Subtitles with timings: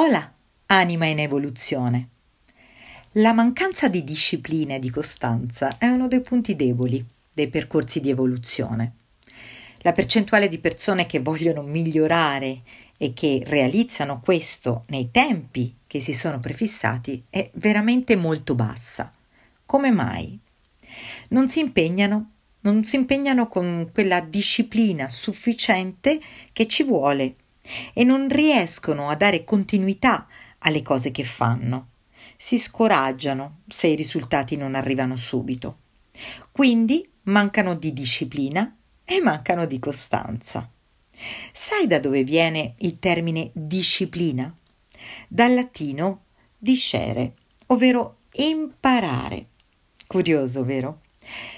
[0.00, 0.32] Ola,
[0.66, 2.08] anima in evoluzione.
[3.14, 7.04] La mancanza di disciplina e di costanza è uno dei punti deboli
[7.34, 8.92] dei percorsi di evoluzione.
[9.78, 12.60] La percentuale di persone che vogliono migliorare
[12.96, 19.12] e che realizzano questo nei tempi che si sono prefissati è veramente molto bassa.
[19.66, 20.38] Come mai?
[21.30, 22.30] Non si impegnano,
[22.60, 26.20] non si impegnano con quella disciplina sufficiente
[26.52, 27.34] che ci vuole
[27.92, 30.26] e non riescono a dare continuità
[30.58, 31.88] alle cose che fanno.
[32.36, 35.78] Si scoraggiano se i risultati non arrivano subito.
[36.52, 40.70] Quindi mancano di disciplina e mancano di costanza.
[41.52, 44.54] Sai da dove viene il termine disciplina?
[45.26, 46.24] Dal latino
[46.56, 47.34] discere,
[47.66, 49.46] ovvero imparare.
[50.06, 51.00] Curioso, vero?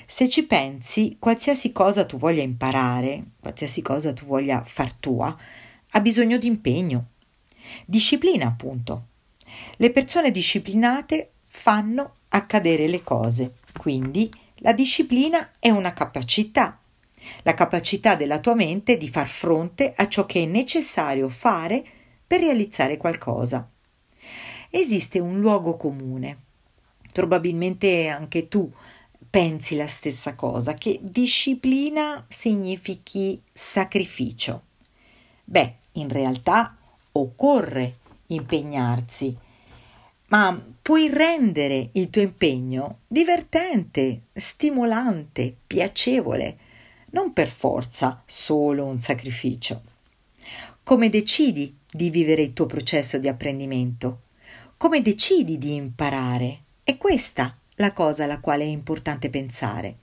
[0.07, 5.37] Se ci pensi, qualsiasi cosa tu voglia imparare, qualsiasi cosa tu voglia far tua,
[5.91, 7.09] ha bisogno di impegno.
[7.87, 9.07] Disciplina, appunto.
[9.77, 16.79] Le persone disciplinate fanno accadere le cose, quindi la disciplina è una capacità,
[17.43, 21.85] la capacità della tua mente di far fronte a ciò che è necessario fare
[22.27, 23.69] per realizzare qualcosa.
[24.71, 26.39] Esiste un luogo comune,
[27.13, 28.71] probabilmente anche tu
[29.29, 34.63] pensi la stessa cosa, che disciplina significhi sacrificio.
[35.45, 36.77] Beh, in realtà
[37.13, 39.37] occorre impegnarsi,
[40.29, 46.59] ma puoi rendere il tuo impegno divertente, stimolante, piacevole,
[47.11, 49.83] non per forza solo un sacrificio.
[50.83, 54.23] Come decidi di vivere il tuo processo di apprendimento?
[54.77, 56.61] Come decidi di imparare?
[56.83, 59.97] È questa la cosa alla quale è importante pensare.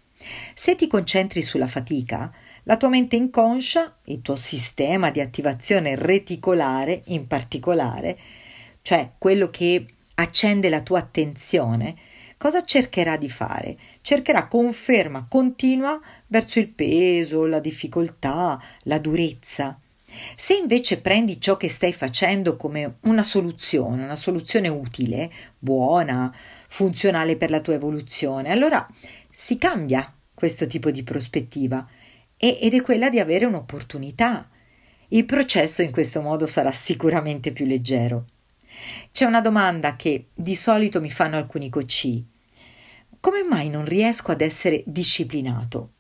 [0.53, 2.33] Se ti concentri sulla fatica,
[2.67, 8.19] la tua mente inconscia, il tuo sistema di attivazione reticolare in particolare,
[8.81, 11.95] cioè quello che accende la tua attenzione,
[12.35, 13.77] cosa cercherà di fare?
[14.01, 19.79] Cercherà conferma continua verso il peso, la difficoltà, la durezza.
[20.35, 26.35] Se invece prendi ciò che stai facendo come una soluzione, una soluzione utile, buona,
[26.67, 28.85] funzionale per la tua evoluzione, allora
[29.31, 31.87] si cambia questo tipo di prospettiva
[32.37, 34.49] ed è quella di avere un'opportunità.
[35.09, 38.25] Il processo in questo modo sarà sicuramente più leggero.
[39.11, 42.21] C'è una domanda che di solito mi fanno alcuni coach.
[43.19, 45.93] Come mai non riesco ad essere disciplinato?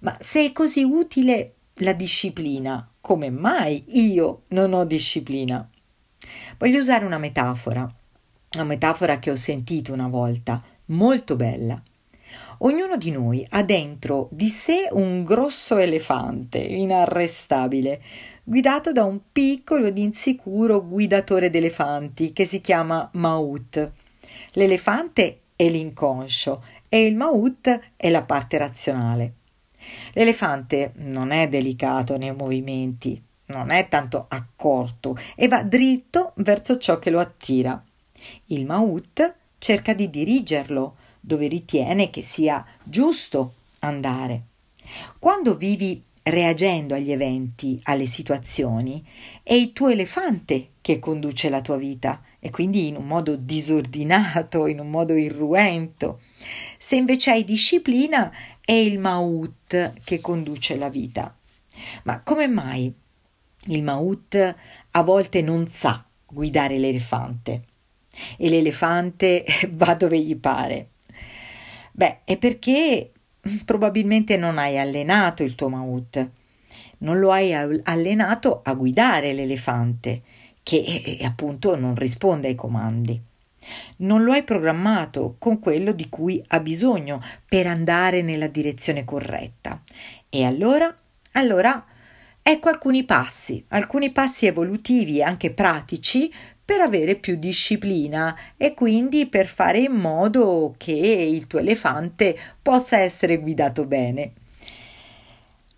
[0.00, 5.68] Ma se è così utile la disciplina, come mai io non ho disciplina?
[6.58, 7.90] Voglio usare una metafora,
[8.54, 11.80] una metafora che ho sentito una volta, molto bella.
[12.60, 18.02] Ognuno di noi ha dentro di sé un grosso elefante inarrestabile,
[18.42, 23.90] guidato da un piccolo ed insicuro guidatore d'elefanti che si chiama Maut.
[24.52, 29.34] L'elefante è l'inconscio e il Maut è la parte razionale.
[30.14, 36.98] L'elefante non è delicato nei movimenti, non è tanto accorto e va dritto verso ciò
[36.98, 37.82] che lo attira.
[38.46, 40.96] Il Maut cerca di dirigerlo,
[41.26, 44.42] dove ritiene che sia giusto andare.
[45.18, 49.04] Quando vivi reagendo agli eventi, alle situazioni,
[49.42, 54.68] è il tuo elefante che conduce la tua vita e quindi in un modo disordinato,
[54.68, 56.20] in un modo irruento.
[56.78, 61.36] Se invece hai disciplina, è il maut che conduce la vita.
[62.04, 62.92] Ma come mai
[63.66, 64.54] il maut
[64.92, 67.64] a volte non sa guidare l'elefante
[68.36, 70.90] e l'elefante va dove gli pare?
[71.96, 73.10] Beh, è perché
[73.64, 76.30] probabilmente non hai allenato il tuo maut,
[76.98, 80.20] non lo hai allenato a guidare l'elefante,
[80.62, 83.18] che eh, appunto non risponde ai comandi.
[83.98, 89.80] Non lo hai programmato con quello di cui ha bisogno per andare nella direzione corretta.
[90.28, 90.94] E allora?
[91.32, 91.82] Allora
[92.42, 96.30] ecco alcuni passi, alcuni passi evolutivi e anche pratici
[96.66, 102.98] per avere più disciplina e quindi per fare in modo che il tuo elefante possa
[102.98, 104.32] essere guidato bene.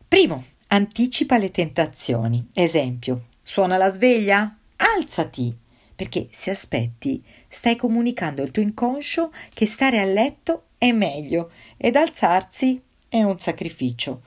[0.09, 2.49] Primo, anticipa le tentazioni.
[2.55, 4.57] Esempio, suona la sveglia?
[4.77, 5.55] Alzati,
[5.95, 11.97] perché se aspetti stai comunicando al tuo inconscio che stare a letto è meglio ed
[11.97, 14.23] alzarsi è un sacrificio.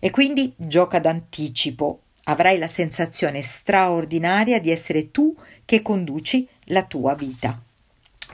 [0.00, 2.00] E quindi gioca d'anticipo.
[2.24, 5.34] Avrai la sensazione straordinaria di essere tu
[5.72, 7.58] che conduci la tua vita.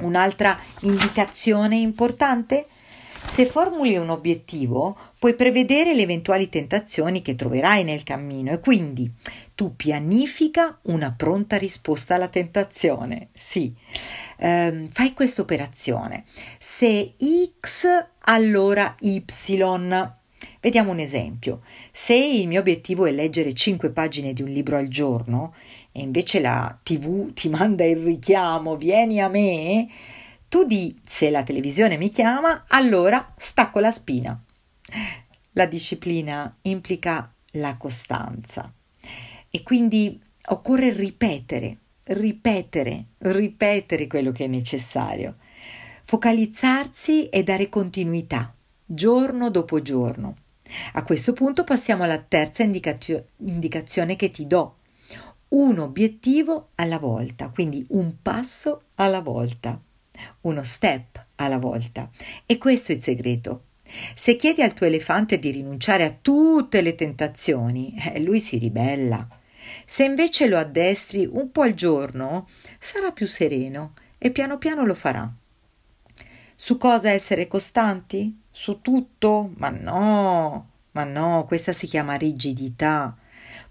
[0.01, 2.67] Un'altra indicazione importante?
[3.23, 9.09] Se formuli un obiettivo, puoi prevedere le eventuali tentazioni che troverai nel cammino e quindi
[9.55, 13.29] tu pianifica una pronta risposta alla tentazione.
[13.35, 13.73] Sì,
[14.39, 16.25] ehm, fai questa operazione.
[16.59, 17.15] Se
[17.61, 17.87] X,
[18.25, 19.23] allora Y.
[20.61, 21.61] Vediamo un esempio.
[21.93, 25.55] Se il mio obiettivo è leggere 5 pagine di un libro al giorno
[25.99, 29.89] e invece la TV ti manda il richiamo, vieni a me,
[30.49, 34.41] tu di se la televisione mi chiama, allora stacco la spina.
[35.53, 38.73] La disciplina implica la costanza
[39.51, 45.37] e quindi occorre ripetere, ripetere, ripetere quello che è necessario,
[46.05, 48.55] focalizzarsi e dare continuità
[48.91, 50.37] giorno dopo giorno.
[50.95, 54.78] A questo punto passiamo alla terza indicazio- indicazione che ti do.
[55.49, 59.81] Un obiettivo alla volta, quindi un passo alla volta
[60.43, 62.11] uno step alla volta.
[62.47, 63.65] E questo è il segreto.
[64.15, 69.27] Se chiedi al tuo elefante di rinunciare a tutte le tentazioni, eh, lui si ribella.
[69.85, 72.49] Se invece lo addestri un po' al giorno,
[72.79, 75.31] sarà più sereno e piano piano lo farà.
[76.55, 78.41] Su cosa essere costanti?
[78.51, 79.53] Su tutto?
[79.57, 83.17] Ma no, ma no, questa si chiama rigidità.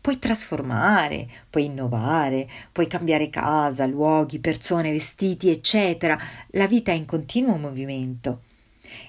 [0.08, 6.18] Puoi trasformare, puoi innovare, puoi cambiare casa, luoghi, persone, vestiti, eccetera.
[6.52, 8.44] La vita è in continuo movimento.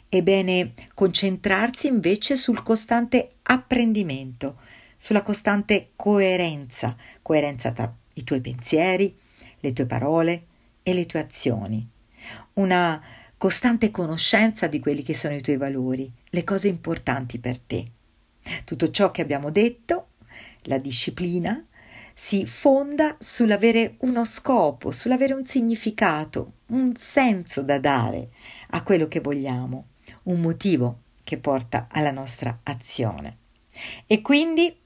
[0.09, 4.59] È bene concentrarsi invece sul costante apprendimento,
[4.97, 9.17] sulla costante coerenza, coerenza tra i tuoi pensieri,
[9.61, 10.47] le tue parole
[10.83, 11.89] e le tue azioni.
[12.55, 13.01] Una
[13.37, 17.87] costante conoscenza di quelli che sono i tuoi valori, le cose importanti per te.
[18.65, 20.07] Tutto ciò che abbiamo detto
[20.69, 21.67] la disciplina
[22.15, 28.31] si fonda sull'avere uno scopo, sull'avere un significato, un senso da dare
[28.70, 29.87] a quello che vogliamo,
[30.25, 33.37] un motivo che porta alla nostra azione.
[34.06, 34.76] E quindi,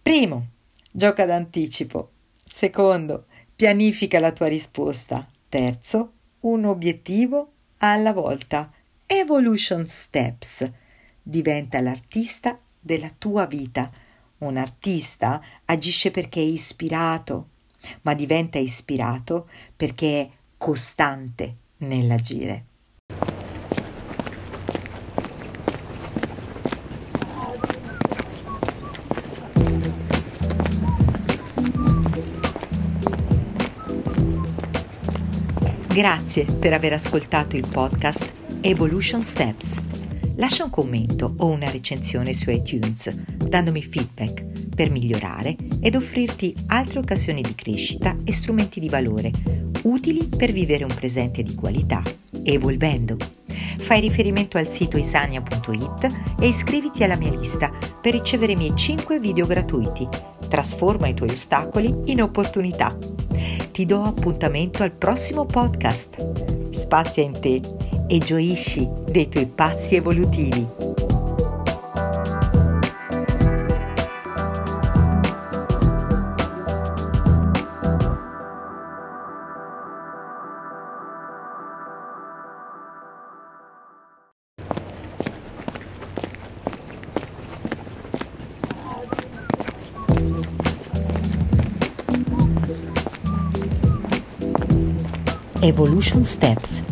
[0.00, 0.46] primo,
[0.90, 2.10] gioca d'anticipo.
[2.44, 3.26] Secondo,
[3.56, 5.26] pianifica la tua risposta.
[5.48, 8.70] Terzo, un obiettivo alla volta.
[9.06, 10.70] Evolution Steps.
[11.22, 13.90] Diventa l'artista della tua vita
[14.42, 17.48] un artista agisce perché è ispirato,
[18.02, 22.66] ma diventa ispirato perché è costante nell'agire.
[35.88, 39.76] Grazie per aver ascoltato il podcast Evolution Steps
[40.36, 47.00] lascia un commento o una recensione su iTunes, dandomi feedback per migliorare ed offrirti altre
[47.00, 49.30] occasioni di crescita e strumenti di valore
[49.82, 52.02] utili per vivere un presente di qualità,
[52.42, 53.16] evolvendo.
[53.78, 57.70] Fai riferimento al sito isania.it e iscriviti alla mia lista
[58.00, 60.06] per ricevere i miei 5 video gratuiti.
[60.48, 62.96] Trasforma i tuoi ostacoli in opportunità.
[63.72, 66.70] Ti do appuntamento al prossimo podcast.
[66.70, 67.60] Spazia in te
[68.12, 70.68] e gioisci dei tuoi passi evolutivi.
[95.62, 96.91] Evolution Steps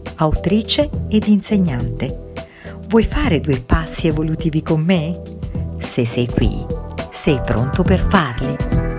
[0.21, 2.31] autrice ed insegnante.
[2.87, 5.19] Vuoi fare due passi evolutivi con me?
[5.79, 6.63] Se sei qui,
[7.11, 8.90] sei pronto per farli.